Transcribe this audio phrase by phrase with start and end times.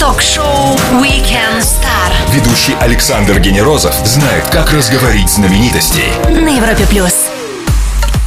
[0.00, 6.10] Ток-шоу Weekend Star Ведущий Александр Генерозов знает, как разговорить знаменитостей.
[6.30, 7.19] на Европе плюс.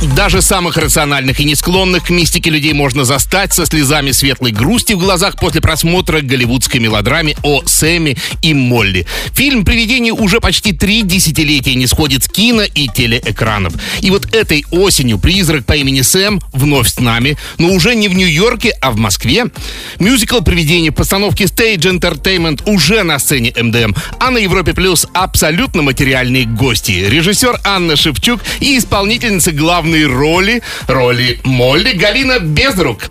[0.03, 4.93] Даже самых рациональных и не склонных к мистике людей можно застать со слезами светлой грусти
[4.93, 9.07] в глазах после просмотра голливудской мелодраме о Сэме и Молли.
[9.33, 13.73] Фильм «Привидение» уже почти три десятилетия не сходит с кино и телеэкранов.
[14.01, 18.13] И вот этой осенью призрак по имени Сэм вновь с нами, но уже не в
[18.13, 19.45] Нью-Йорке, а в Москве.
[19.99, 25.81] Мюзикл «Привидение» в постановке Stage Entertainment уже на сцене МДМ, а на Европе Плюс абсолютно
[25.81, 26.91] материальные гости.
[26.91, 33.03] Режиссер Анна Шевчук и исполнительница главной роли, роли Молли, Галина Безрук.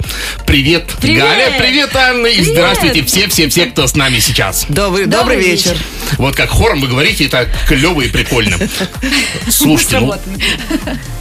[0.46, 1.22] Привет, Привет.
[1.22, 2.52] Галя, привет, Анна, и Привет.
[2.52, 4.66] здравствуйте все-все-все, кто с нами сейчас.
[4.68, 5.72] Добрый, Добрый добрый вечер.
[5.72, 5.84] вечер.
[6.18, 8.58] Вот как хором вы говорите, это клево и прикольно.
[9.48, 10.14] Слушайте, ну,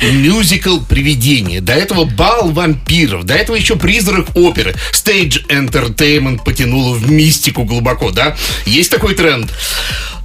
[0.01, 4.75] мюзикл «Привидение», до этого бал вампиров, до этого еще призрак оперы.
[4.91, 8.35] Stage Entertainment потянуло в мистику глубоко, да?
[8.65, 9.49] Есть такой тренд?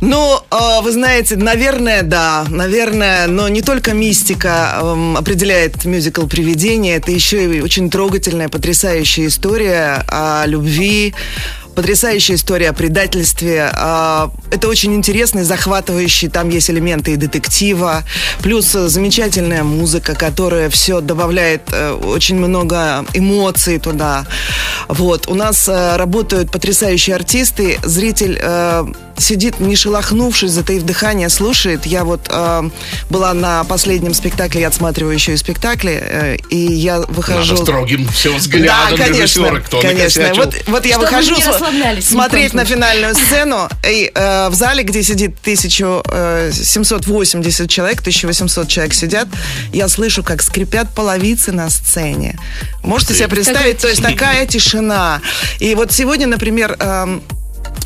[0.00, 6.96] Ну, э, вы знаете, наверное, да, наверное, но не только мистика эм, определяет мюзикл «Привидение»,
[6.96, 11.15] это еще и очень трогательная, потрясающая история о любви,
[11.76, 13.70] потрясающая история о предательстве.
[13.73, 16.29] А, Это очень интересный, захватывающий.
[16.29, 18.02] Там есть элементы и детектива.
[18.42, 24.26] Плюс замечательная музыка, которая все добавляет э, очень много эмоций туда.
[24.88, 25.29] Вот.
[25.29, 27.79] У нас э, работают потрясающие артисты.
[27.85, 28.87] Зритель э,
[29.18, 31.86] сидит, не шелохнувшись, затаив дыхание, слушает.
[31.86, 32.62] Я вот э,
[33.10, 37.52] была на последнем спектакле, я отсматриваю еще и спектакли, э, и я выхожу...
[37.52, 40.34] Надо строгим все взглядом Да, конечно, режиссера, кто конечно.
[40.34, 41.36] Вот, вот я Чтобы выхожу
[42.00, 49.28] смотреть на финальную сцену, и э, в зале, где сидит 1780 человек, 1800 человек сидят,
[49.73, 52.38] я слышу, как скрипят половицы на сцене.
[52.82, 55.23] Можете себе представить, то есть такая тишина.
[55.58, 57.23] И вот сегодня, например, эм,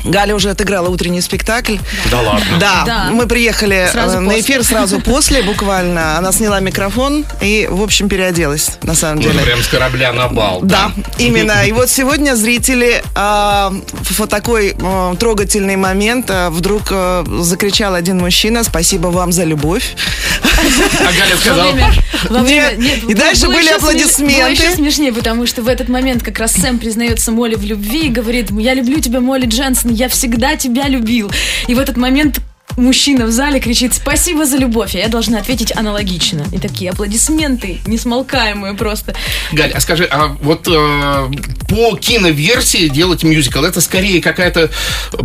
[0.03, 1.77] Галя уже отыграла утренний спектакль.
[2.09, 2.57] Да ладно.
[2.59, 3.09] Да, Да.
[3.11, 4.41] мы приехали Сразу э, на после.
[4.41, 6.17] эфир сразу после, буквально.
[6.17, 9.43] Она сняла микрофон и, в общем, переоделась, на самом Ну, деле.
[9.43, 10.59] прям с корабля на бал.
[10.63, 11.65] Да, именно.
[11.65, 18.17] И вот сегодня зрители а, в такой а, трогательный момент а, вдруг а, закричал один
[18.19, 19.95] мужчина: «Спасибо вам за любовь».
[20.43, 24.35] А Галя сказала, Нет, и дальше были аплодисменты.
[24.41, 28.07] Было еще смешнее, потому что в этот момент как раз Сэм признается Молли в любви
[28.07, 29.45] и говорит, я люблю тебя, Молли
[29.81, 31.31] Дженсон, я всегда тебя любил.
[31.67, 32.41] И в этот момент
[32.77, 36.45] мужчина в зале кричит «Спасибо за любовь!» А я должна ответить аналогично.
[36.51, 39.13] И такие аплодисменты, несмолкаемые просто.
[39.51, 41.31] Галь, а скажи, а вот э,
[41.67, 44.69] по киноверсии делать мюзикл это скорее какая-то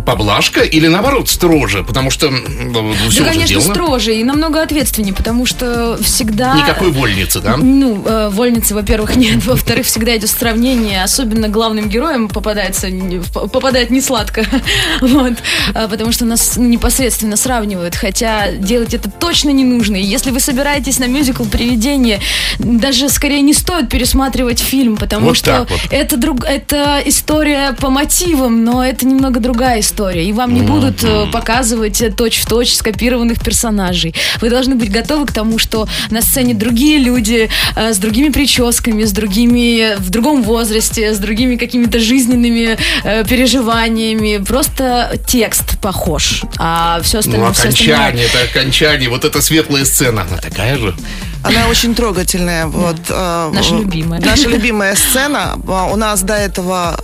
[0.05, 1.83] поблажка или наоборот строже?
[1.83, 3.73] Потому что ну, все да, конечно, сделано.
[3.73, 6.55] строже и намного ответственнее, потому что всегда...
[6.57, 7.57] Никакой вольницы, да?
[7.57, 9.45] Ну, э, вольницы, во-первых, нет.
[9.45, 11.03] Во-вторых, всегда идет сравнение.
[11.03, 12.87] Особенно главным героям попадается,
[13.33, 14.45] попадает не сладко.
[15.01, 15.33] Вот.
[15.73, 17.95] А, Потому что нас непосредственно сравнивают.
[17.95, 19.95] Хотя делать это точно не нужно.
[19.95, 22.19] И если вы собираетесь на мюзикл «Привидение»,
[22.59, 25.79] даже скорее не стоит пересматривать фильм, потому Вот что вот.
[25.91, 30.25] это, друг, это история по мотивам, но это немного другая история.
[30.25, 34.13] И вам не будут э, показывать э, точь-в-точь скопированных персонажей.
[34.41, 39.03] Вы должны быть готовы к тому, что на сцене другие люди э, с другими прическами,
[39.03, 44.43] с другими в другом возрасте, с другими какими-то жизненными э, переживаниями.
[44.43, 47.53] Просто текст похож, а все остальное...
[47.53, 50.95] всё остальное- окончание, это окончание, вот эта светлая сцена, она такая же.
[51.43, 52.65] Она очень трогательная.
[52.67, 54.19] Вот, э, Наша любимая.
[54.19, 55.57] Наша любимая сцена.
[55.67, 56.99] А, У нас до этого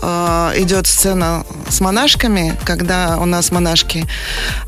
[0.55, 4.05] э, идет сцена с монашками, когда у нас монашки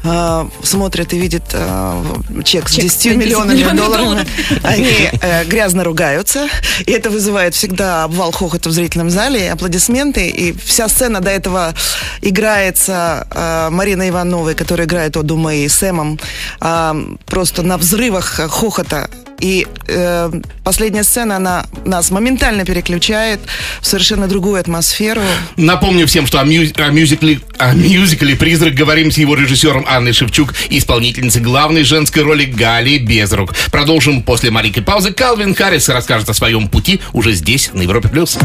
[0.04, 2.04] э, смотрят и видят э,
[2.44, 4.06] чек, с Чек 10 на 10 миллионами миллионов долларов.
[4.06, 4.28] долларов.
[4.64, 6.48] Они э, грязно ругаются.
[6.86, 10.30] И это вызывает всегда обвал хохота в зрительном зале, и аплодисменты.
[10.30, 11.74] И вся сцена до этого
[12.22, 16.20] играется э, Мариной Ивановой, которая играет Оду Мэй, Сэмом,
[16.60, 16.96] а,
[17.26, 19.10] просто на взрывах хохота.
[19.40, 20.32] И э,
[20.64, 23.40] последняя сцена, она нас моментально переключает
[23.82, 25.22] в совершенно другую атмосферу.
[25.58, 30.14] Напомню всем, что о, мюз- о мюзикле, о мюзикле «Призрак» говорим с его режиссером Анной
[30.14, 33.56] Шевчук и исполнительницей главной женской роли Гали Безрук.
[33.72, 35.12] Продолжим после маленькой паузы.
[35.12, 38.08] Калвин Харрис расскажет о своем пути уже здесь, на Европе+.
[38.08, 38.38] плюс.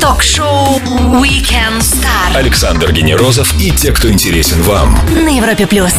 [0.00, 0.80] Ток-шоу
[1.20, 4.98] Weekend Star Александр Генерозов и те, кто интересен вам.
[5.14, 5.92] на Европе плюс.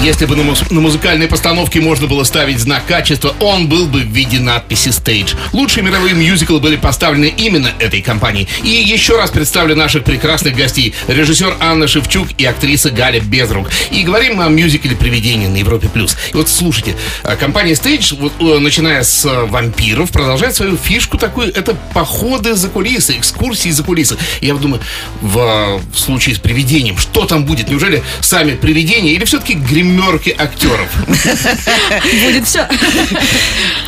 [0.00, 4.00] Если бы на, муз- на музыкальной постановке можно было ставить знак качества, он был бы
[4.00, 5.36] в виде надписи «Stage».
[5.52, 8.48] Лучшие мировые мюзиклы были поставлены именно этой компанией.
[8.64, 10.92] И еще раз представлю наших прекрасных гостей.
[11.06, 13.70] Режиссер Анна Шевчук и актриса Галя Безрук.
[13.92, 15.88] И говорим о мюзикле «Привидение» на Европе+.
[15.88, 16.16] плюс.
[16.32, 21.54] Вот слушайте, э, компания Stage, вот, э, начиная с э, «Вампиров», продолжает свою фишку такую.
[21.54, 24.16] Это походы за кулисы, экскурсии за кулисы.
[24.40, 24.82] Я думаю,
[25.20, 27.68] в, в случае с «Привидением», что там будет?
[27.68, 30.88] Неужели сами привидения или все-таки гримерки актеров?
[31.06, 32.66] Будет все.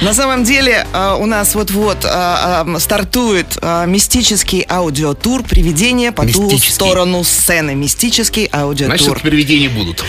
[0.03, 6.59] На самом деле э, у нас вот-вот э, э, стартует мистический аудиотур «Привидение по ту
[6.59, 7.75] сторону сцены».
[7.75, 9.21] Мистический Значит, аудиотур.
[9.21, 10.05] привидения будут.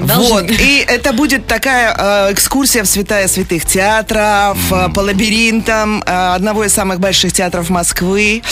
[0.00, 4.58] Вот, и это будет такая экскурсия в святая святых театров,
[4.94, 8.42] по лабиринтам одного из самых больших театров Москвы.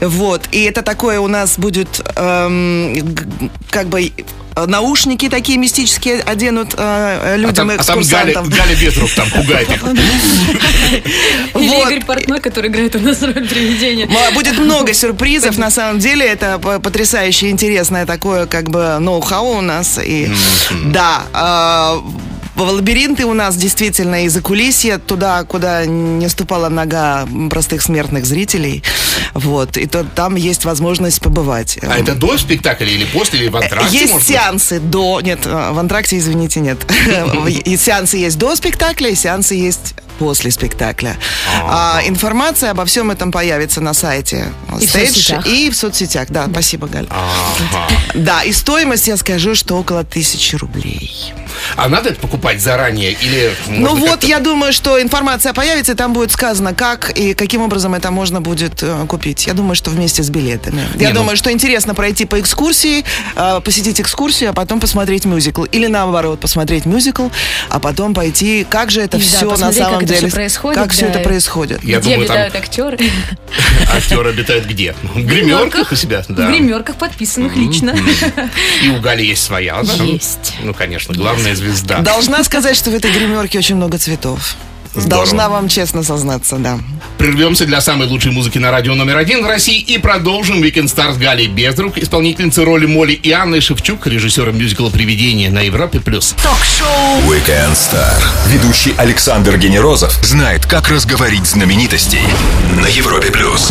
[0.00, 3.16] Вот, и это такое у нас будет эм,
[3.70, 4.12] как бы
[4.56, 8.48] наушники такие мистические оденут э, А людям там, а там Галя, экскурсантам.
[8.48, 9.82] Галя Безрук там пугает их.
[11.54, 11.82] Или.
[11.82, 14.08] Игорь Портной, который играет у нас роль привидения.
[14.34, 19.98] Будет много сюрпризов, на самом деле это потрясающе интересное такое как бы ноу-хау у нас.
[20.02, 20.30] И,
[20.86, 27.82] да, а, в лабиринты у нас действительно из-за кулисья туда, куда не ступала нога простых
[27.82, 28.82] смертных зрителей.
[29.32, 31.78] Вот, и то там есть возможность побывать.
[31.82, 34.36] А это до спектакля или после, или в антракте, Есть может быть?
[34.36, 35.20] сеансы до...
[35.20, 36.78] Нет, э, в антракте, извините, нет.
[37.64, 41.16] И сеансы есть до спектакля, и сеансы есть после спектакля.
[41.62, 44.46] А, информация обо всем этом появится на сайте
[44.80, 45.46] И в Stage соцсетях.
[45.46, 46.26] и в соцсетях.
[46.30, 47.06] Да, спасибо, Галь.
[48.14, 51.32] Да, и стоимость, я скажу, что около тысячи рублей.
[51.76, 53.54] А надо это покупать заранее или...
[53.68, 57.94] Ну вот, я думаю, что информация появится, и там будет сказано, как и каким образом
[57.94, 59.46] это можно будет э, купить.
[59.46, 60.82] Я думаю, что вместе с билетами.
[60.96, 63.04] Я ну- думаю, что интересно пройти по экскурсии,
[63.36, 65.64] э, посетить экскурсию, а потом посмотреть мюзикл.
[65.64, 67.28] Или наоборот, посмотреть мюзикл,
[67.70, 70.82] а потом пойти, как же это И да, все на посмотреть, самом деле, всё происходит,
[70.82, 71.08] как все да.
[71.08, 71.84] это происходит.
[71.84, 72.98] Я Где думаю, там обитают актеры?
[73.92, 74.94] актеры обитают где?
[75.02, 76.22] В гримерках у себя?
[76.28, 77.94] В гримерках, подписанных лично.
[78.82, 80.04] И у Гали есть своя, да?
[80.04, 80.54] Есть.
[80.62, 82.00] Ну, конечно, главная звезда.
[82.00, 84.56] Должна сказать, что в этой гримерке очень много цветов.
[84.94, 85.08] Здорово.
[85.08, 86.78] Должна вам честно сознаться, да.
[87.18, 91.12] Прервемся для самой лучшей музыки на радио номер один в России и продолжим Weekend Star
[91.12, 96.00] с Галей Безрук, исполнительницей роли Молли и Анной Шевчук, режиссером мюзикла «Привидение» на Европе+.
[96.00, 96.34] плюс.
[96.42, 98.22] Ток-шоу Weekend Star.
[98.48, 102.22] Ведущий Александр Генерозов знает, как разговорить знаменитостей
[102.80, 103.70] на Европе плюс.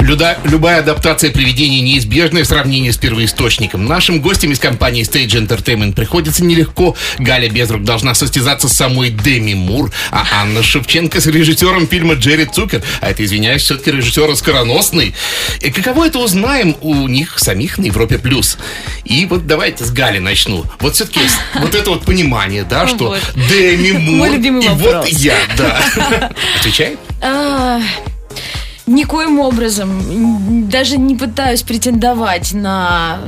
[0.00, 3.84] Люда- любая адаптация привидений неизбежная в сравнении с первоисточником.
[3.86, 6.96] Нашим гостям из компании Stage Entertainment приходится нелегко.
[7.18, 12.46] Галя Безрук должна состязаться с самой Деми Мур, а Анна Шевченко с режиссером фильма Джерри
[12.46, 12.82] Цукер.
[13.00, 15.14] А это, извиняюсь, все-таки режиссер скороносный.
[15.60, 18.18] И каково это узнаем у них самих на Европе+.
[18.18, 18.56] плюс.
[19.04, 20.64] И вот давайте с Гали начну.
[20.80, 21.20] Вот все-таки
[21.56, 23.16] вот это вот понимание, да, что.
[23.48, 26.30] Деми Мур и вот я, да.
[26.60, 26.98] Отвечает?
[28.88, 30.68] Никоим образом.
[30.68, 33.18] Даже не пытаюсь претендовать на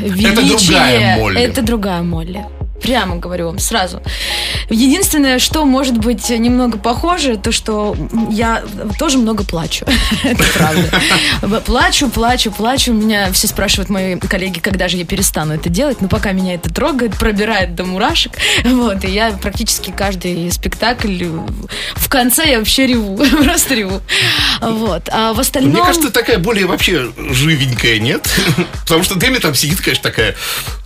[0.00, 0.32] величие.
[0.32, 1.40] другая Молли.
[1.40, 2.46] Это другая Молли.
[2.82, 4.02] Прямо говорю вам сразу.
[4.68, 7.96] Единственное, что может быть немного похоже, то что
[8.30, 8.62] я
[8.98, 9.84] тоже много плачу.
[10.24, 11.60] Это правда.
[11.60, 12.92] Плачу, плачу, плачу.
[12.92, 16.00] Меня все спрашивают мои коллеги, когда же я перестану это делать.
[16.00, 18.32] Но пока меня это трогает, пробирает до мурашек.
[18.64, 21.24] Вот, и я практически каждый спектакль
[21.94, 23.16] в конце я вообще реву.
[23.44, 24.00] Просто реву.
[24.60, 25.08] Вот.
[25.10, 25.72] А в остальном...
[25.72, 28.28] Мне кажется, такая более вообще живенькая, нет?
[28.82, 30.34] Потому что Деми там сидит, конечно, такая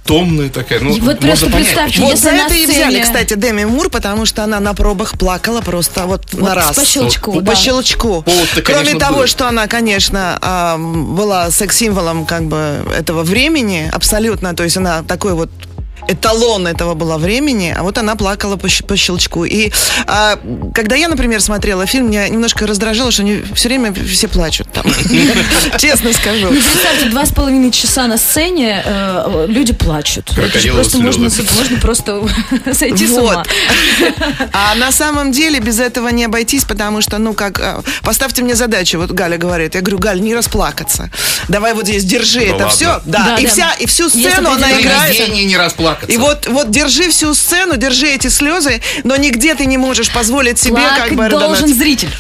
[0.04, 0.80] томная такая.
[0.80, 2.00] Ну, И вот можно просто понять, представьте.
[2.00, 4.74] Вот если за на это и сцене- взяли, кстати, Деми Мур, потому что она на
[4.74, 6.76] пробах плакала просто вот, Вот на раз.
[6.76, 7.54] по щелчку, По да.
[7.54, 8.22] щелчку.
[8.22, 9.26] Повод-то, Кроме конечно, того, был.
[9.26, 15.32] что она, конечно, а, была секс-символом как бы этого времени, абсолютно, то есть она такой
[15.34, 15.50] вот
[16.08, 19.44] эталон этого было времени, а вот она плакала по, щ- по щелчку.
[19.44, 19.70] И
[20.06, 20.38] а,
[20.74, 24.84] когда я, например, смотрела фильм, меня немножко раздражало, что они все время все плачут там.
[25.78, 26.48] Честно скажу.
[26.50, 30.30] Ну, представьте, два с половиной часа на сцене э, люди плачут.
[30.74, 31.30] Просто можно,
[31.80, 32.22] просто
[32.72, 33.42] сойти с ума.
[34.52, 38.54] А на самом деле без этого не обойтись, потому что, ну, как, а, поставьте мне
[38.54, 41.10] задачу, вот Галя говорит, я говорю, Галь, не расплакаться.
[41.48, 42.68] Давай вот здесь, держи Да это ладно.
[42.68, 43.00] все.
[43.04, 43.50] Да, Да, и, да.
[43.50, 45.34] Вся, и всю сцену она играет.
[45.34, 45.93] Не расплакаться.
[46.08, 50.58] И вот, вот держи всю сцену, держи эти слезы, но нигде ты не можешь позволить
[50.58, 51.76] себе Плакать как бы должен родонать.
[51.76, 52.10] зритель.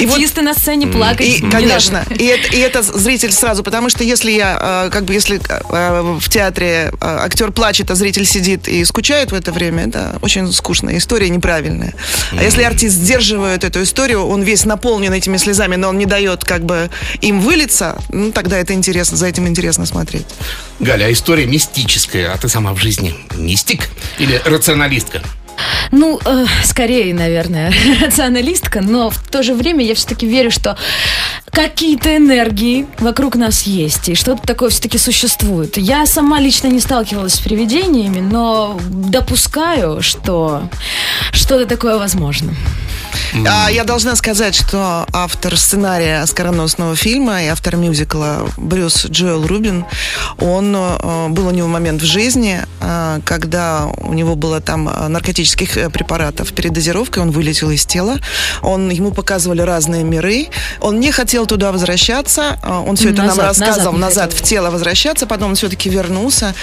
[0.00, 1.26] И вот- Артисты на сцене плакать.
[1.26, 2.22] И, не конечно, должны.
[2.22, 6.18] и это, и это зритель сразу, потому что если я, э, как бы, если э,
[6.20, 10.52] в театре э, актер плачет, а зритель сидит и скучает в это время, это очень
[10.52, 11.94] скучная история, неправильная.
[12.32, 16.44] А если артист сдерживает эту историю, он весь наполнен этими слезами, но он не дает
[16.44, 16.90] как бы
[17.20, 20.26] им вылиться, ну тогда это интересно, за этим интересно смотреть.
[20.80, 23.14] Галя, а история мистическая, а ты сама в жизни жизни?
[23.36, 25.20] Мистик или рационалистка?
[25.92, 30.78] Ну, э, скорее, наверное, рационалистка, но в то же время я все-таки верю, что
[31.50, 35.76] какие-то энергии вокруг нас есть, и что-то такое все-таки существует.
[35.76, 40.62] Я сама лично не сталкивалась с привидениями, но допускаю, что
[41.32, 42.54] что-то такое возможно.
[43.46, 49.84] А, я должна сказать, что автор сценария скороносного фильма и автор мюзикла Брюс Джоэл Рубин,
[50.38, 55.08] он э, был у него момент в жизни, э, когда у него было там э,
[55.08, 58.18] наркотических препаратов передозировкой, он вылетел из тела,
[58.62, 60.48] он ему показывали разные миры,
[60.80, 64.70] он не хотел туда возвращаться, он все это нам Назад, рассказывал, назад назад в тело
[64.70, 66.54] возвращаться, потом он все-таки вернулся,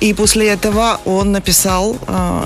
[0.00, 1.96] и после этого он написал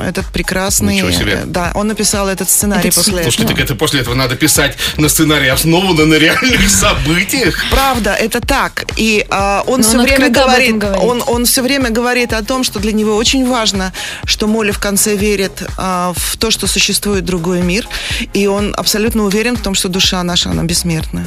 [0.06, 1.02] этот прекрасный,
[1.46, 3.56] да, он написал этот сценарий Этот после Слушайте, этого.
[3.56, 7.64] так это после этого надо писать на сценарий, основанный на реальных событиях.
[7.70, 8.84] Правда, это так.
[8.96, 11.02] И а, он Но все он время говорит, говорит.
[11.02, 13.92] он, он все время говорит о том, что для него очень важно,
[14.24, 17.86] что Молли в конце верит а, в то, что существует другой мир,
[18.32, 21.26] и он абсолютно уверен в том, что душа наша она бессмертна.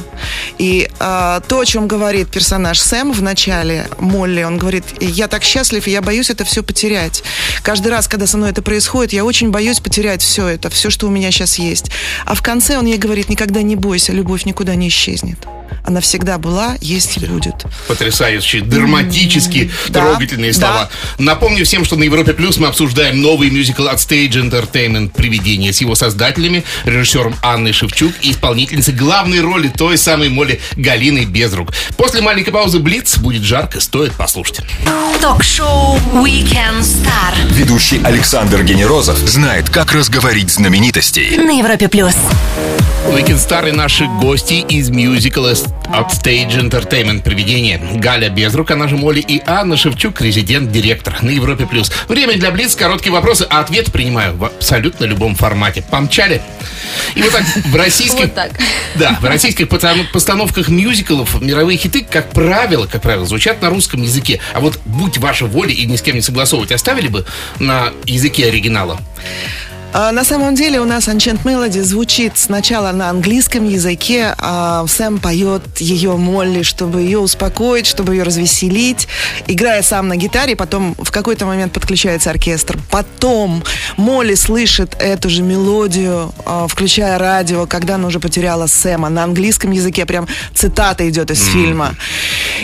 [0.58, 5.44] И а, то, о чем говорит персонаж Сэм в начале Молли, он говорит: я так
[5.44, 7.22] счастлив, и я боюсь это все потерять.
[7.62, 11.06] Каждый раз, когда со мной это происходит, я очень боюсь потерять все это, все, что
[11.06, 11.90] у меня сейчас есть.
[12.24, 15.38] А в конце он ей говорит: никогда не бойся, любовь никуда не исчезнет.
[15.84, 17.54] Она всегда была, есть и будет.
[17.88, 20.58] Потрясающие, драматические, Да, трогательные да.
[20.58, 20.90] слова.
[21.18, 25.80] Напомню всем, что на Европе Плюс мы обсуждаем новый мюзикл от Stage Entertainment «Привидение» с
[25.80, 31.72] его создателями, режиссером Анной Шевчук и исполнительницей главной роли той самой Молли Галиной Безрук.
[31.96, 34.60] После маленькой паузы «Блиц» будет жарко, стоит послушать.
[35.20, 41.36] Ток-шоу Weekend Star Ведущий Александр Генерозов знает, как разговорить знаменитостей.
[41.36, 42.14] на Европе плюс.
[43.08, 45.50] Weekend Star и наши гости из мюзикла
[45.92, 47.80] от Stage Entertainment «Привидение».
[47.94, 51.66] Галя Безрук, она же Молли, и Анна Шевчук, резидент-директор на Европе+.
[51.66, 51.92] плюс.
[52.08, 55.84] Время для Блиц, короткие вопросы, а ответ принимаю в абсолютно любом формате.
[55.88, 56.42] Помчали?
[57.14, 58.20] И вот так, в российских...
[58.20, 58.50] Вот так.
[58.96, 64.40] Да, в российских постановках мюзиклов мировые хиты, как правило, как правило, звучат на русском языке.
[64.52, 67.24] А вот будь ваша воля и ни с кем не согласовывать, оставили бы
[67.58, 68.98] на языке оригинала?
[69.92, 75.18] А, На самом деле у нас Unchained Melody звучит сначала на английском языке, а Сэм
[75.18, 79.08] поет ее Молли, чтобы ее успокоить, чтобы ее развеселить,
[79.46, 82.78] играя сам на гитаре, потом в какой-то момент подключается оркестр.
[82.90, 83.62] Потом
[83.96, 89.08] Молли слышит эту же мелодию, а, включая радио, когда она уже потеряла Сэма.
[89.08, 91.94] На английском языке прям цитата идет из фильма.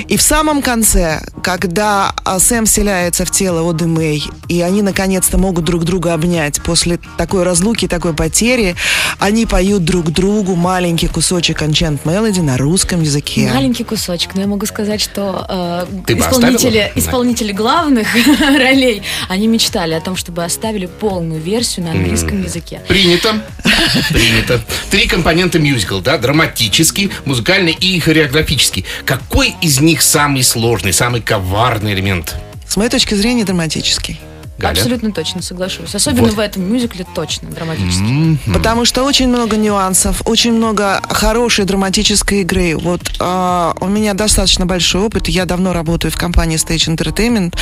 [0.08, 5.38] И в самом конце, когда а, Сэм вселяется в тело Оды Мэй, и они наконец-то
[5.38, 8.74] могут друг друга обнять после такой разлуки, такой потери,
[9.18, 13.50] они поют друг другу маленький кусочек Unchained Melody на русском языке.
[13.52, 18.08] Маленький кусочек, но я могу сказать, что э, Ты исполнители, исполнители главных
[18.40, 22.80] ролей, они мечтали о том, чтобы оставили полную версию на английском языке.
[22.88, 23.42] Принято.
[24.10, 24.60] Принято.
[24.90, 26.18] Три компонента мюзикл, да?
[26.18, 28.84] Драматический, музыкальный и хореографический.
[29.04, 32.36] Какой из них самый сложный, самый коварный элемент?
[32.66, 34.18] С моей точки зрения, драматический.
[34.62, 34.72] Галя?
[34.72, 35.94] Абсолютно точно соглашусь.
[35.94, 36.34] Особенно Вот.
[36.34, 38.38] в этом мюзикле точно драматически.
[38.52, 42.76] Потому что очень много нюансов, очень много хорошей драматической игры.
[42.76, 45.28] Вот а, у меня достаточно большой опыт.
[45.28, 47.56] Я давно работаю в компании Stage Entertainment.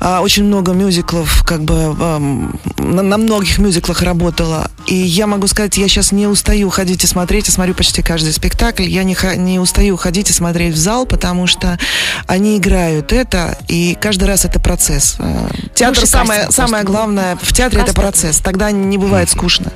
[0.00, 4.70] А, очень много мюзиклов, как бы ам, на, на многих мюзиклах работала.
[4.86, 7.48] И я могу сказать, я сейчас не устаю ходить и смотреть.
[7.48, 8.84] Я смотрю почти каждый спектакль.
[8.84, 11.78] Я не, не устаю ходить и смотреть в зал, потому что
[12.26, 15.16] они играют это, и каждый раз это процесс.
[15.18, 18.38] А, Театр Хороший самое, кастинг самое главное в театре это процесс.
[18.40, 19.72] Тогда не бывает скучно.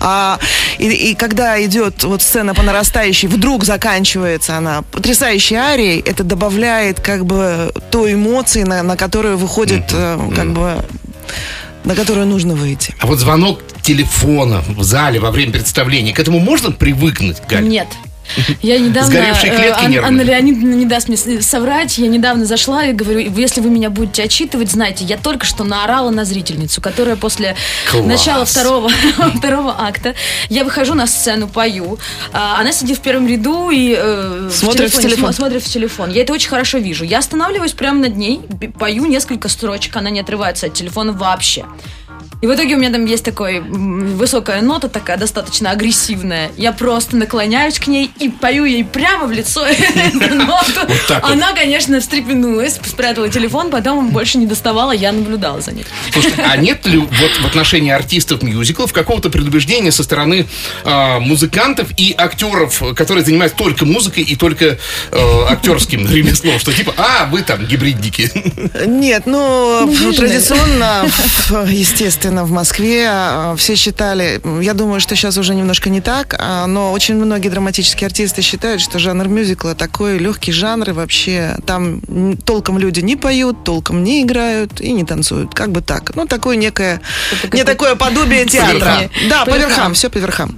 [0.00, 0.38] А,
[0.78, 7.00] и, и когда идет вот сцена по нарастающей, вдруг заканчивается она потрясающей арией, это добавляет
[7.00, 10.84] как бы той эмоции, на, на которую выходит, э, как бы
[11.84, 12.94] на которую нужно выйти.
[12.98, 17.68] А вот звонок телефона в зале во время представления, к этому можно привыкнуть, Галь?
[17.68, 17.88] Нет.
[18.62, 19.10] Я недавно...
[19.10, 20.04] Сгоревшие э, клетки Ан-.
[20.04, 21.98] Анна Леонидовна не даст мне соврать.
[21.98, 26.10] Я недавно зашла и говорю, если вы меня будете отчитывать, знаете, я только что наорала
[26.10, 27.56] на зрительницу, которая после
[27.90, 28.04] Класс.
[28.06, 28.88] начала второго,
[29.36, 30.14] второго акта,
[30.48, 31.98] я выхожу на сцену, пою.
[32.32, 35.30] а, Она сидит в первом ряду и э, Смотрит в телефоне телефон.
[35.30, 36.10] смо- смотрит в телефон.
[36.10, 37.04] Я это очень хорошо вижу.
[37.04, 38.40] Я останавливаюсь прямо над ней,
[38.78, 41.64] пою несколько строчек, она не отрывается от телефона вообще.
[42.44, 46.50] И в итоге у меня там есть такой высокая нота, такая достаточно агрессивная.
[46.58, 50.80] Я просто наклоняюсь к ней и пою ей прямо в лицо эту ноту.
[51.22, 55.86] Она, конечно, встрепенулась, спрятала телефон, потом больше не доставала, я наблюдала за ней.
[56.12, 60.46] Слушайте, а нет ли вот в отношении артистов мюзиклов какого-то предубеждения со стороны
[60.84, 64.76] а, музыкантов и актеров, которые занимаются только музыкой и только
[65.12, 66.58] э, актерским ремеслом?
[66.58, 68.30] Что типа, а, вы там гибридники.
[68.84, 71.06] Нет, ну, Ну, традиционно,
[71.48, 71.64] в-
[72.34, 76.66] естественно, в Москве а, все считали, я думаю, что сейчас уже немножко не так, а,
[76.66, 82.00] но очень многие драматические артисты считают, что жанр мюзикла такой легкий жанр, и вообще там
[82.44, 86.14] толком люди не поют, толком не играют и не танцуют, как бы так.
[86.14, 87.00] Ну, такое некое,
[87.52, 89.10] не такое подобие театра.
[89.28, 89.94] Да, По верхам.
[89.94, 90.56] все по верхам.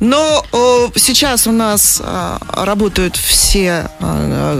[0.00, 0.44] Но
[0.96, 3.88] сейчас у нас а, работают все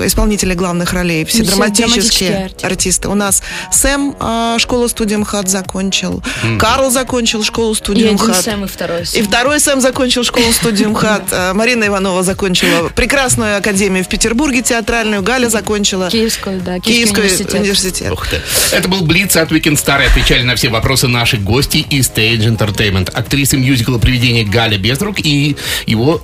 [0.04, 3.08] исполнители главных ролей, все, драматические, артисты.
[3.08, 4.16] У нас Сэм
[4.58, 6.22] школу-студию МХАТ закончил,
[6.58, 8.44] Карл закончил И школу-студию один МХАТ.
[8.44, 9.24] Сэм, и второй И Сэм.
[9.26, 11.22] второй Сэм закончил школу-студию МХАТ.
[11.32, 15.22] а, Марина Иванова закончила прекрасную академию в Петербурге театральную.
[15.22, 17.54] Галя закончила Киевскую, да, Киевский университет.
[17.54, 18.12] университет.
[18.12, 18.40] Ух ты.
[18.72, 20.02] Это был Блиц от Weekend Star.
[20.02, 23.10] и Отвечали на все вопросы наших гостей из Stage Entertainment.
[23.12, 26.22] Актриса мюзикла «Привидение» Галя Безрук и его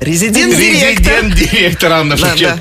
[0.00, 1.22] Резидент-директор.
[1.24, 2.60] резидент-директор Анна Да, Шевченко.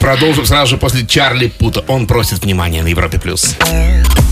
[0.00, 1.84] Продолжим сразу же после Чарли Пута.
[1.86, 3.18] Он просит внимания на Европе+.
[3.20, 3.54] плюс.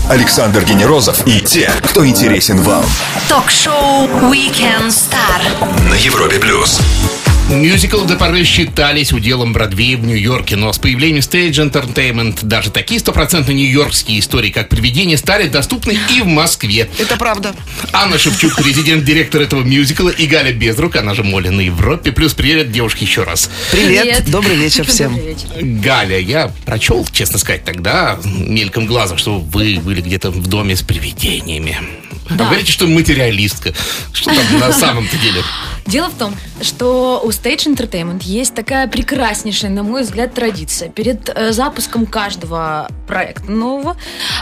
[0.09, 2.83] Александр Генерозов и те, кто интересен вам
[3.29, 5.87] Ток-шоу Weekend Star.
[5.87, 6.81] на Европе плюс.
[7.49, 12.99] Мюзикл до поры считались уделом Бродвея в Нью-Йорке, но с появлением Stage Entertainment даже такие
[12.99, 16.87] стопроцентно нью-йоркские истории, как «Привидение», стали доступны и в Москве.
[16.99, 17.55] Это правда.
[17.91, 22.11] Анна Шевчук, президент-директор этого мюзикла, и Галя Безрук, она же Моля на Европе.
[22.11, 23.49] Плюс привет, девушки, еще раз.
[23.71, 24.03] Привет.
[24.03, 24.29] Привет.
[24.29, 25.15] Добрый вечер всем.
[25.15, 25.47] Добрый вечер.
[25.81, 30.83] Галя, я прочел, честно сказать, тогда, мельком глазом, что вы были где-то в доме с
[30.83, 31.79] привидениями.
[32.29, 32.45] Вы Да.
[32.45, 33.73] говорите, что материалистка.
[34.13, 35.41] Что там на самом-то деле?
[35.89, 40.89] Дело в том, что у Stage Entertainment есть такая прекраснейшая, на мой взгляд, традиция.
[40.89, 43.97] Перед э, запуском каждого проекта нового...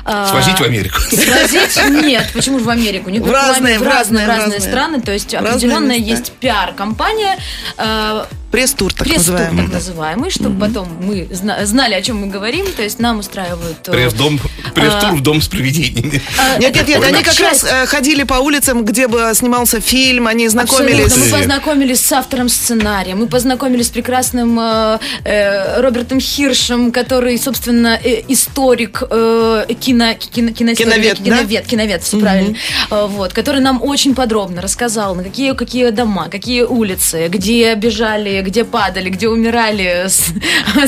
[0.05, 0.99] э, Свозить в Америку.
[0.99, 2.03] Свозить?
[2.03, 3.09] Нет, почему же в Америку?
[3.09, 5.01] Не В разные, в разные, разные, разные страны.
[5.01, 7.37] То есть определенная есть пиар-компания,
[7.77, 9.63] э, Пресс-тур, так пресс-тур называемый.
[9.65, 12.65] так называемый, чтобы потом мы зна- знали, о чем мы говорим.
[12.77, 13.87] То есть нам устраивают...
[13.87, 14.39] э, Пресс-дом,
[14.73, 16.21] пресс-тур в дом с привидениями.
[16.55, 19.81] э, Нет, нет, нет, они как часть- раз э, ходили по улицам, где бы снимался
[19.81, 21.11] фильм, они знакомились.
[21.11, 27.99] С- познакомились с автором сценария, мы познакомились с прекрасным э, э, Робертом Хиршем, который, собственно,
[28.03, 31.23] э, историк, э, кино, кино, киноисторик, Киновед, да?
[31.23, 32.55] киновед, киновед, все правильно,
[32.91, 38.41] Э, вот, который нам очень подробно рассказал, на какие, какие дома, какие улицы, где бежали,
[38.41, 40.27] где падали, где умирали с-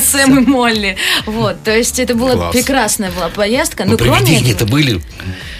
[0.10, 0.96] Сэм и Молли.
[1.26, 2.52] Вот, то есть это была Класс.
[2.52, 3.84] прекрасная была поездка.
[3.84, 5.00] Ну, Но кроме привидения-то этого- были.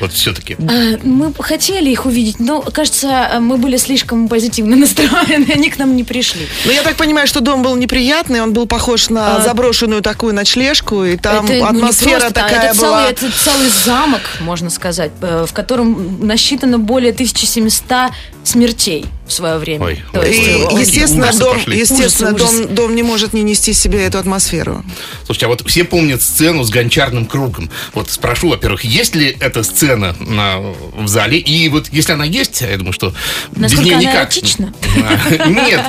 [0.00, 0.56] Вот все-таки.
[0.58, 4.28] Э, Мы хотели их увидеть, но, кажется, мы были слишком
[4.70, 6.46] позитивно настроены, они к нам не пришли.
[6.64, 10.34] Ну, я так понимаю, что дом был неприятный, он был похож на А, заброшенную такую
[10.34, 12.98] ночлежку, и там Это, ну, атмосфера просто, а такая это была.
[12.98, 18.12] Целый, это целый замок, можно сказать, э, в котором насчитано более 1700
[18.44, 19.84] смертей в свое время.
[19.84, 20.80] Ой, То ой, есть, И, ой, э, ой.
[20.82, 21.78] естественно, дом, пошли.
[21.78, 22.68] естественно Ужасы, дом, ужасы.
[22.74, 24.84] дом не может не нести себе эту атмосферу.
[25.24, 27.70] Слушайте, а вот все помнят сцену с гончарным кругом.
[27.94, 31.38] Вот спрошу, во-первых, есть ли эта сцена на, в зале?
[31.38, 33.14] И вот если она есть, я думаю, что
[33.52, 34.14] без Насколько нее она никак.
[34.32, 34.74] эротична?
[34.96, 35.80] А, Нет.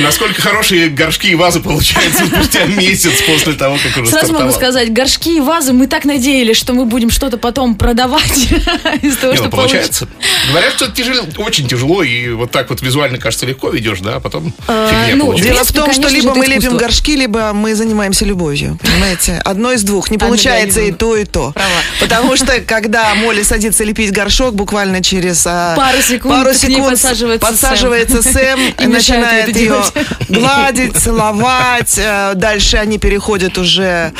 [0.00, 4.92] Насколько хорошие горшки и вазы получаются спустя месяц после того, как уже Сразу могу сказать,
[4.92, 8.36] горшки и вазы, мы так надеялись, что мы будем что-то потом продавать
[9.02, 10.08] из того, Не, что ну, получается.
[10.50, 14.16] Говорят, что это тяжело, очень тяжело, и вот так вот визуально, кажется, легко ведешь, да,
[14.16, 15.52] а потом А, фигня ну, получается.
[15.54, 16.78] Дело в том, что либо мы лепим искусство.
[16.78, 18.78] горшки, либо мы занимаемся любовью.
[18.82, 19.40] Понимаете?
[19.44, 20.10] Одно из двух.
[20.10, 21.54] Не получается и то, и то.
[22.00, 26.50] Потому что, когда Молли садится лепить горшок, буквально через а, Пару секунд пару
[26.90, 29.82] подсаживается подсаживается Сэм И начинает ее
[30.28, 31.94] гладить, целовать.
[31.98, 34.12] э, Дальше они переходят уже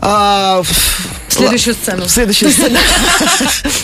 [0.00, 0.62] а,
[1.32, 2.04] Следующую сцену.
[2.04, 2.78] В следующую сцену.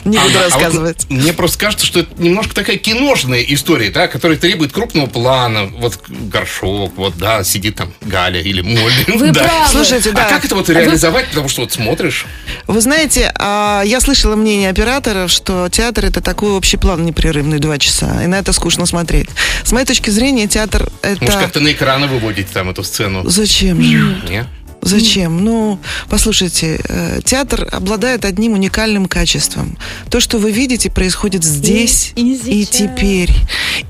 [0.04, 1.06] Не буду Ага, а рассказывать.
[1.08, 5.66] мне просто кажется, что это немножко такая киношная история, да, которая требует крупного плана.
[5.78, 9.04] Вот горшок, вот, да, сидит там Галя или Молли.
[9.08, 9.68] Вы правы.
[9.70, 10.26] Слушайте, да.
[10.26, 11.28] А как это вот реализовать?
[11.28, 12.26] Потому что вот смотришь.
[12.66, 17.78] Вы знаете, а, я слышала мнение операторов, что театр это такой общий план непрерывный два
[17.78, 19.28] часа, и на это скучно смотреть.
[19.64, 21.24] С моей точки зрения, театр это...
[21.24, 23.28] Может, как-то на экраны выводить там эту сцену.
[23.28, 24.20] Зачем же?
[24.28, 24.46] Не?
[24.82, 25.44] Зачем?
[25.44, 29.76] Ну, послушайте, э, театр обладает одним уникальным качеством.
[30.10, 32.68] То, что вы видите, происходит здесь и и, сейчас.
[32.76, 33.30] теперь.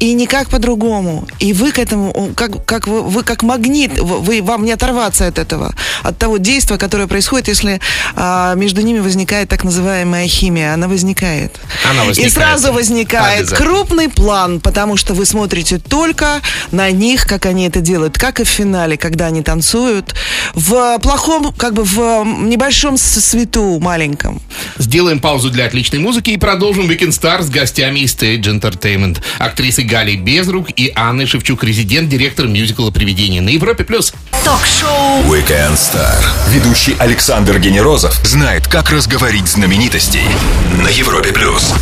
[0.00, 1.26] И никак по-другому.
[1.38, 5.38] И вы к этому, как, как вы, вы как магнит, вы, вам не оторваться от
[5.38, 7.80] этого, от того действия, которое происходит, если
[8.14, 10.74] а, между ними возникает так называемая химия.
[10.74, 11.56] Она возникает.
[11.88, 12.32] Она И возникает.
[12.32, 16.40] сразу возникает крупный план, потому что вы смотрите только
[16.72, 20.14] на них, как они это делают, как и в финале, когда они танцуют
[20.54, 24.40] в плохом, как бы в небольшом свету маленьком.
[24.78, 29.18] Сделаем паузу для отличной музыки и продолжим Weekend Star с гостями из Stage Entertainment.
[29.38, 33.84] Актрисы Галей Безрук и Анны Шевчук, резидент, директор мюзикла «Привидение» на Европе+.
[33.84, 34.12] плюс.
[34.44, 36.22] Ток-шоу Weekend Star.
[36.50, 40.24] Ведущий Александр Генерозов знает, как разговорить знаменитостей
[40.82, 41.72] на Европе плюс.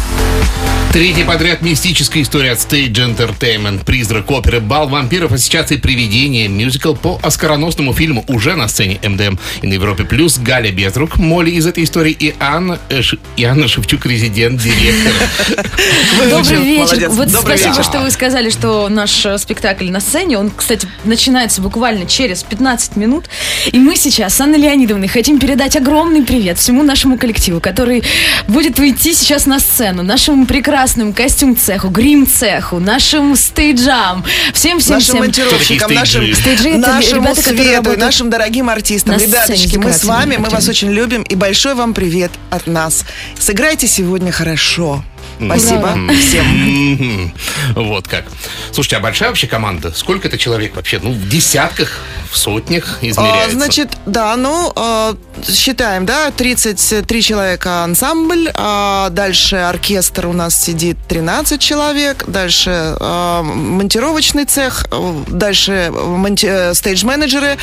[0.93, 3.85] Третья подряд мистическая история от Stage Entertainment.
[3.85, 9.39] Призрак оперы «Бал вампиров», ассоциации «Привидение», мюзикл по оскароносному фильму уже на сцене МДМ.
[9.63, 13.45] И на Европе Плюс Галя Безрук, Молли из этой истории и Анна, э, Ш- и
[13.45, 15.13] Анна Шевчук, резидент, директор.
[16.31, 17.09] Добрый вечер.
[17.11, 22.07] Вот спасибо, что вы сказали, что наш э, спектакль на сцене, он, кстати, начинается буквально
[22.07, 23.27] через 15 минут.
[23.73, 28.03] И мы сейчас с Анной Леонидовной хотим передать огромный привет всему нашему коллективу, который
[28.49, 34.95] будет выйти сейчас на сцену, нашему прекрасному костюм-цеху, грим-цеху, нашим стейджам, всем-всем-всем.
[34.97, 36.41] Нашим монтировщикам, нашим, стейджи?
[36.41, 39.15] Стейджи это нашему ребята, которые свету, нашим дорогим артистам.
[39.15, 43.05] на Ребяточки, мы с вами, мы вас очень любим, и большой вам привет от нас.
[43.39, 45.03] Сыграйте сегодня хорошо.
[45.39, 47.33] Спасибо всем.
[47.75, 48.25] Вот как.
[48.73, 49.93] Слушайте, а большая вообще команда?
[49.95, 50.99] Сколько это человек вообще?
[51.03, 53.57] Ну, в десятках, в сотнях А, измеряется.
[53.57, 55.17] Значит, да, ну, а,
[55.49, 63.43] считаем, да, 33 человека ансамбль, а дальше оркестр у нас сидит 13 человек, дальше а,
[63.43, 67.57] монтировочный цех, а, дальше э, стейдж-менеджеры,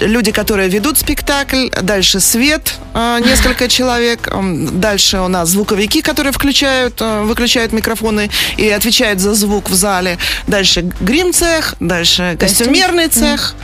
[0.00, 4.28] люди, которые ведут спектакль, дальше свет, а, несколько человек,
[4.72, 10.18] дальше у нас звуковики, которые включают, а, выключают микрофоны и отвечают за звук в зале,
[10.46, 13.54] дальше грим-цех, дальше костюмерный цех,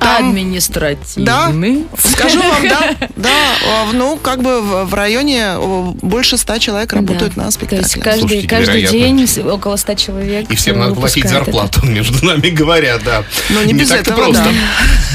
[0.00, 1.84] там- Административный.
[1.98, 3.30] Скажу вам, да, да,
[3.66, 5.54] а, ну, как бы в, районе
[6.02, 7.44] больше ста человек работают Да.
[7.44, 8.02] на То есть спектакле.
[8.02, 8.98] каждый, Слушайте, каждый невероятно.
[9.26, 10.50] день около 100 человек.
[10.50, 11.52] И всем э, надо платить выпускает это.
[11.52, 13.24] зарплату, между нами говоря, да.
[13.50, 14.44] Ну, не без так-то этого, просто.
[14.44, 14.50] да.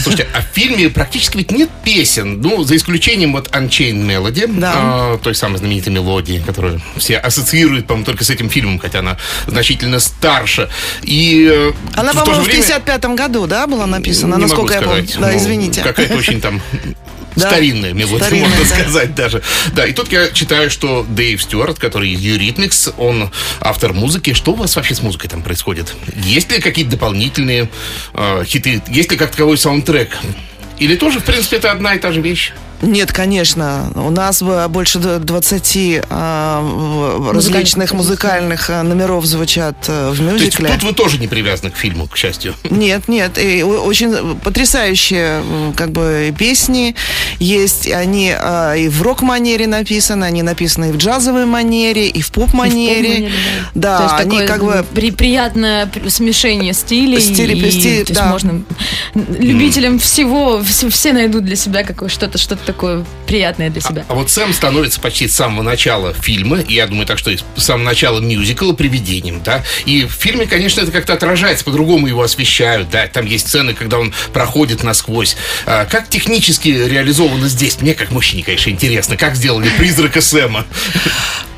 [0.04, 4.74] Слушайте, а в фильме практически ведь нет песен, ну, за исключением вот Unchained Melody, Да.
[4.76, 9.18] а, той самой знаменитой мелодии, которую все ассоциируют, по-моему, только с этим фильмом, хотя она
[9.48, 10.70] значительно старше.
[11.04, 14.82] И э, Она, по-моему, в же время- 55 году, да, была написана, Не насколько я
[14.82, 15.08] помню.
[15.20, 15.82] Да, Ну, извините.
[15.82, 16.62] Какая-то очень там
[17.36, 17.48] Да.
[17.48, 18.82] старинная мелодия, Старинная, можно да.
[18.82, 19.42] сказать даже.
[19.74, 24.34] Да, и тут я читаю, что Дэйв Стюарт, который из Eurythmics, он автор музыки.
[24.34, 25.94] Что у вас вообще с музыкой там происходит?
[26.24, 27.70] Есть ли какие-то дополнительные
[28.14, 28.82] э, хиты?
[28.88, 30.18] Есть ли как таковой саундтрек?
[30.80, 32.52] Или тоже, в принципе, это одна и та же вещь?
[32.82, 33.92] Нет, конечно.
[33.96, 40.24] У нас бы больше д- 20 а, в- различных музыкальных номеров звучат а, в То
[40.24, 40.70] есть мюзикле.
[40.70, 42.56] тут вы тоже не привязаны к фильму, к счастью.
[42.70, 46.96] Нет, нет, и очень потрясающие м, как бы песни
[47.40, 47.88] есть.
[47.92, 53.10] Они а, и в рок-манере написаны, они написаны и в джазовой манере, и в поп-манере.
[53.10, 53.32] Поп-манере,
[53.76, 57.20] Да, То есть они такое как бы при- приятное при- смешение стилей.
[57.20, 57.60] Стили- и,
[58.00, 58.26] есть да.
[58.28, 58.64] можно
[59.16, 64.06] любителям всего, все, все найдут для себя какое что-то, что-то такое приятное для себя.
[64.08, 67.38] А вот Сэм становится почти с самого начала фильма, и я думаю, так что и
[67.38, 69.64] с самого начала мюзикла привидением, да.
[69.86, 73.08] И в фильме, конечно, это как-то отражается, по-другому его освещают, да.
[73.08, 75.36] Там есть сцены, когда он проходит насквозь.
[75.66, 77.82] А как технически реализовано здесь?
[77.82, 80.68] Мне, как мужчине, конечно, интересно, как сделали призрака Сэма.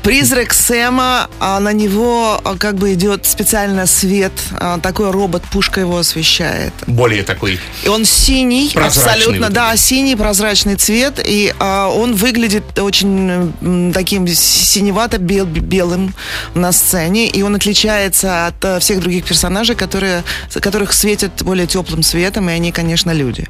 [0.02, 5.80] Призрак Сэма, а на него а, как бы идет специально свет, а, такой робот, пушка
[5.80, 6.72] его освещает.
[6.88, 12.14] Более такой И он синий, Прозрачный абсолютно, вот да, синий прозрачный цвет, и а, он
[12.14, 16.14] выглядит очень таким синевато-белым
[16.54, 20.24] на сцене, и он отличается от а, всех других персонажей, которые,
[20.60, 23.48] которых светят более теплым светом, и они, конечно, люди.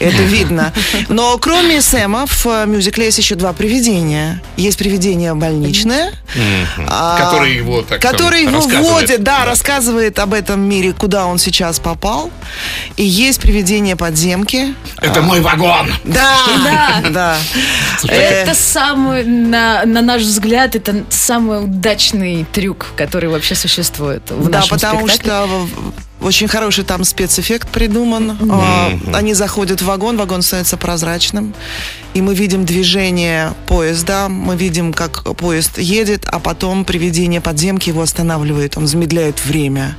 [0.00, 0.72] Это видно.
[1.08, 4.42] Но кроме Сэма в а, мюзикле есть еще два привидения.
[4.56, 5.93] Есть привидение больничное,
[6.88, 9.44] а, Который его, так который там, его вводит, да, Да.
[9.46, 12.30] рассказывает об этом мире, куда он сейчас попал.
[12.96, 14.74] И есть привидение подземки.
[15.00, 15.92] Это мой вагон!
[16.04, 17.00] Да, Да.
[17.10, 17.36] да.
[18.08, 24.58] Это самый, на, на наш взгляд, это самый удачный трюк, который вообще существует в Да,
[24.60, 25.32] нашем потому спектакле.
[25.32, 28.36] что в- очень хороший там спецэффект придуман.
[28.50, 31.54] А, Они заходят в вагон, вагон становится прозрачным.
[32.14, 38.02] И мы видим движение поезда, мы видим, как поезд едет, а потом приведение подземки его
[38.02, 39.96] останавливает, он замедляет время.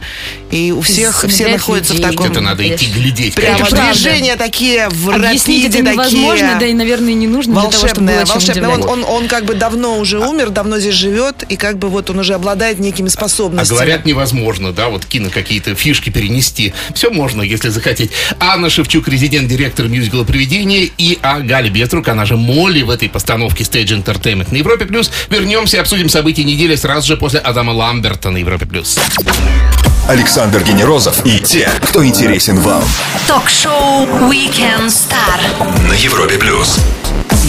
[0.49, 2.11] И у всех все находятся в людей.
[2.11, 2.31] таком...
[2.31, 3.35] Это надо идти глядеть.
[3.35, 3.91] Прямо конечно.
[3.91, 6.59] движения такие в Объяснить это рапиде невозможно, такие.
[6.59, 8.69] да и, наверное, не нужно для того, чтобы Волшебное, было чем волшебное.
[8.69, 12.09] Он, он, он как бы давно уже умер, давно здесь живет, и как бы вот
[12.09, 13.75] он уже обладает некими А способностями.
[13.75, 16.73] говорят, невозможно, да, вот кино какие-то фишки перенести.
[16.93, 18.12] Все можно, если захотеть.
[18.39, 23.65] Анна Шевчук, резидент-директор мюзикла «Привидение», и а Галя Беструк, она же Молли в этой постановке
[23.65, 24.86] Stage Entertainment на Европе+.
[24.86, 25.12] плюс.
[25.30, 28.65] Вернемся и обсудим события недели сразу же после Адама Ламберта на Европе+.
[28.65, 28.97] плюс.
[30.08, 32.84] Александр Генерозов и те, кто интересен вам.
[33.28, 35.89] Ток-шоу Weekend Star.
[35.89, 36.80] На Европе плюс.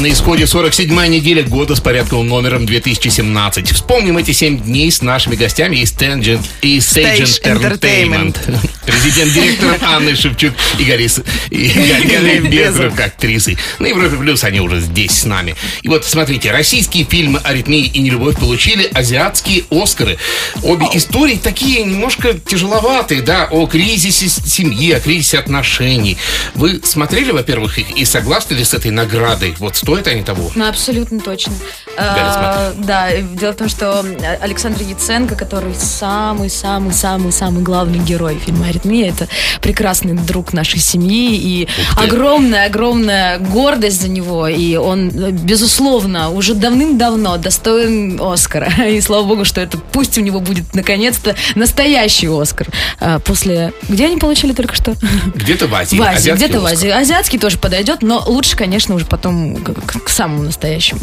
[0.01, 3.73] На исходе 47-я неделя года с порядковым номером 2017.
[3.73, 8.37] Вспомним эти 7 дней с нашими гостями из Tangent и Stage Entertainment.
[8.85, 11.69] Президент-директор Анны Шевчук и Гарис и
[12.09, 13.57] Галя Безрук, актрисы.
[13.79, 15.57] На Европе Плюс они уже здесь с нами.
[15.83, 20.19] И вот смотрите, российские фильмы «Аритмия» и «Нелюбовь» получили азиатские Оскары.
[20.63, 26.17] Обе истории такие немножко тяжеловатые, да, о кризисе семьи, о кризисе отношений.
[26.55, 29.56] Вы смотрели, во-первых, их и согласны ли с этой наградой?
[29.59, 30.51] Вот стоят они того?
[30.55, 31.55] Ну, абсолютно точно.
[31.97, 34.05] А, да, дело в том, что
[34.41, 39.29] Александр Яценко, который самый-самый-самый-самый главный герой фильма «Аритмия», это
[39.61, 44.49] прекрасный друг нашей семьи и огромная-огромная гордость за него.
[44.49, 48.71] И он, э, безусловно, уже давным-давно достоин Оскара.
[48.89, 52.69] И слава богу, что это пусть у него будет наконец-то настоящий Оскар.
[53.01, 53.73] А, После...
[53.89, 54.95] Где они получили только что?
[55.35, 55.97] Где-то в Азии.
[55.97, 56.67] В Азии, где-то в.
[56.67, 56.89] Азии.
[56.89, 61.01] Азиатский тоже подойдет, но лучше, конечно, уже потом к, к- к самому настоящему.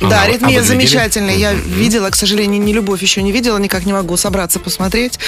[0.00, 0.66] Да, а аритмия вы глядели?
[0.86, 1.36] замечательная.
[1.36, 5.18] Я видела, к сожалению, не любовь еще не видела, никак не могу собраться посмотреть.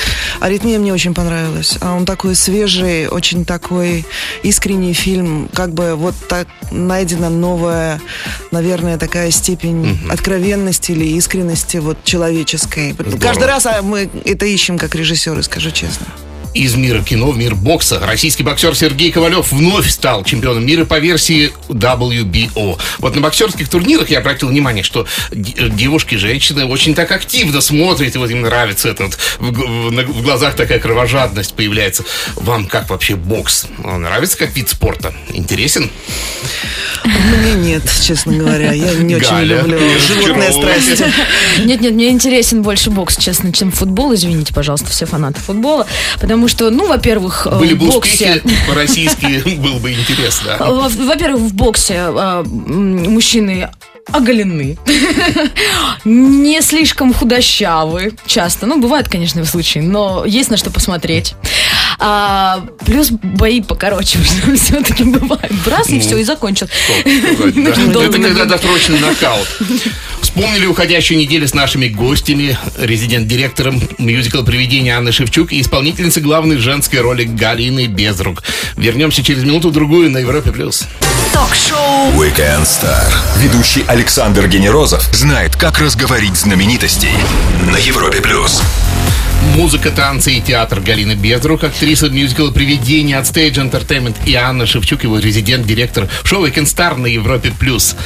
[0.40, 1.76] Аритмия мне очень понравилась.
[1.80, 4.04] А Он такой свежий, очень такой
[4.42, 5.48] искренний фильм.
[5.54, 8.00] Как бы вот так найдена новая,
[8.50, 12.92] наверное, такая степень откровенности или искренности вот человеческой.
[12.92, 13.18] Здорово.
[13.18, 16.06] Каждый раз а, мы это ищем как режиссеры, скажу честно.
[16.54, 20.98] Из мира кино в мир бокса российский боксер Сергей Ковалев вновь стал чемпионом мира по
[20.98, 22.78] версии WBO.
[22.98, 28.14] Вот на боксерских турнирах я обратил внимание, что д- девушки, женщины очень так активно смотрят,
[28.14, 29.04] и вот им нравится это.
[29.04, 32.04] Вот в, глазах такая кровожадность появляется.
[32.36, 33.66] Вам как вообще бокс?
[33.82, 35.14] Он нравится как вид спорта?
[35.32, 35.90] Интересен?
[37.04, 38.72] Мне нет, честно говоря.
[38.72, 41.04] Я не очень Галя, люблю животные страсти.
[41.64, 44.14] Нет-нет, мне интересен больше бокс, честно, чем футбол.
[44.14, 45.86] Извините, пожалуйста, все фанаты футбола.
[46.20, 48.36] Потому что, ну, во-первых, э, Были в бы боксе...
[48.36, 50.56] успехи по-российски, было бы интересно.
[50.58, 53.68] Во-первых, в боксе э, мужчины
[54.10, 54.76] оголены,
[56.04, 58.66] не слишком худощавы часто.
[58.66, 61.34] Ну, бывают, конечно, случаи, но есть на что посмотреть.
[61.98, 64.18] А, плюс бои покороче
[64.56, 65.52] все-таки бывают.
[65.66, 66.66] Раз и все, и закончил.
[67.04, 69.46] Да, Это когда досрочный нокаут.
[70.34, 77.00] Вспомнили уходящую неделю с нашими гостями, резидент-директором мюзикла «Привидение» Анны Шевчук и исполнительницей главной женской
[77.00, 78.42] роли Галины Безрук.
[78.78, 80.50] Вернемся через минуту-другую на Европе+.
[80.50, 80.84] плюс.
[81.34, 83.12] Ток-шоу Weekend Star.
[83.40, 87.12] Ведущий Александр Генерозов знает, как разговорить знаменитостей.
[87.70, 88.62] На Европе плюс.
[89.54, 95.02] Музыка, танцы и театр Галина Безрук, актриса мюзикла «Привидение» от Stage Entertainment и Анна Шевчук,
[95.02, 97.52] его резидент-директор шоу «Weekend Star» на Европе+.
[97.58, 97.96] плюс.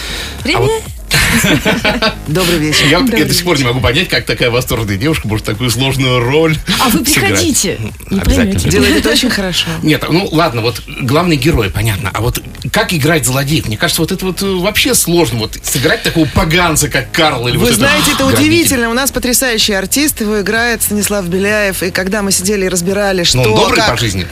[0.45, 0.73] А вот
[2.27, 2.87] Добрый вечер.
[2.87, 5.71] Я, вот- я до сих пор не могу понять, как такая восторженная девушка может такую
[5.71, 7.15] сложную роль А вы сыграть.
[7.15, 7.79] приходите
[8.11, 8.25] Обязательно.
[8.25, 8.69] поймете.
[8.71, 9.67] Делает это очень хорошо.
[9.83, 12.11] Нет, ну ладно, вот главный герой, понятно.
[12.13, 12.41] А вот
[12.73, 13.67] как играть злодеев?
[13.67, 15.39] Мне кажется, вот это вот э, вообще сложно.
[15.41, 18.91] Вот сыграть такого поганца, как Карл или Вы вот знаете, это удивительно.
[18.91, 21.83] У нас потрясающий артист, его играет Станислав Беляев.
[21.83, 23.39] И когда мы сидели и разбирали, что...
[23.39, 24.27] Ну, он добрый как- по жизни.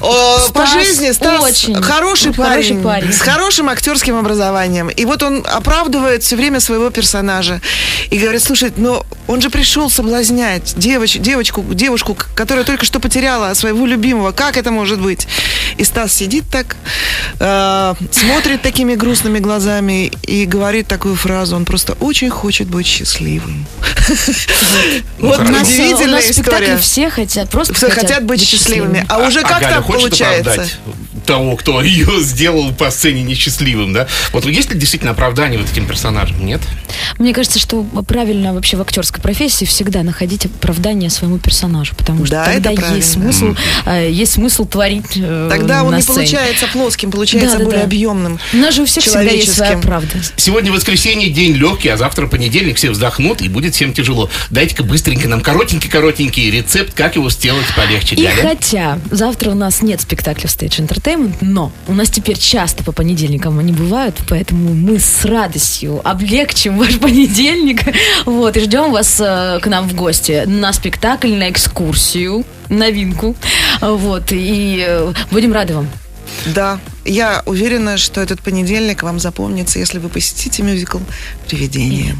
[0.00, 3.12] О, по Стас жизни Стас очень хороший, хороший парень, парень.
[3.12, 4.88] с хорошим актерским образованием.
[4.88, 7.60] И вот он оправдывает все время своего персонажа.
[8.10, 13.52] И говорит, слушай, но он же пришел соблазнять девоч, девочку, девушку, которая только что потеряла
[13.54, 14.32] своего любимого.
[14.32, 15.28] Как это может быть?
[15.76, 16.76] И Стас сидит так,
[17.38, 21.56] э, смотрит такими грустными глазами и говорит такую фразу.
[21.56, 23.66] Он просто очень хочет быть счастливым.
[25.18, 26.76] Вот У нас, э, у удивительная история.
[26.78, 29.04] все хотят, просто Все хотят быть счастливыми.
[29.08, 30.66] А уже А как так получается?
[31.28, 34.08] того, кто ее сделал по сцене несчастливым, да?
[34.32, 36.07] Вот есть ли действительно оправдание вот этим персонажам?
[36.38, 36.60] Нет?
[37.18, 42.36] Мне кажется, что правильно вообще в актерской профессии всегда находить оправдание своему персонажу, потому что
[42.36, 43.54] Да, тогда это есть смысл,
[43.86, 46.16] э, есть смысл творить э, Тогда он не сцене.
[46.18, 47.84] получается плоским, получается Да, да, более да.
[47.86, 48.38] объемным.
[48.52, 50.08] У нас же у всех всегда есть своя правда.
[50.36, 54.30] Сегодня воскресенье, день легкий, а завтра понедельник, все вздохнут и будет всем тяжело.
[54.50, 58.14] Дайте-ка быстренько нам коротенький-коротенький рецепт, как его сделать полегче.
[58.16, 58.42] И Ляля.
[58.42, 62.92] хотя завтра у нас нет спектакля в Stage Entertainment, но у нас теперь часто по
[62.92, 67.82] понедельникам они бывают, поэтому мы с радостью облегчим ваш понедельник.
[68.24, 73.36] Вот, и ждем вас э, к нам в гости на спектакль, на экскурсию, новинку.
[73.80, 75.88] Вот, и э, будем рады вам.
[76.46, 80.98] Да, я уверена, что этот понедельник вам запомнится, если вы посетите мюзикл
[81.48, 82.16] «Привидение».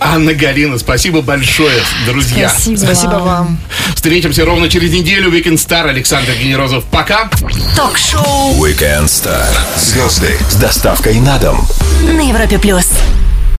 [0.00, 2.48] Анна Галина, спасибо большое, друзья.
[2.48, 3.58] Спасибо, Спасибо вам.
[3.94, 5.30] Встретимся ровно через неделю.
[5.30, 6.84] Weekend Star Александр Генерозов.
[6.84, 7.28] Пока.
[7.76, 9.48] Ток-шоу Weekend Star.
[9.76, 11.66] Звезды с доставкой на дом.
[12.02, 12.86] на Европе плюс.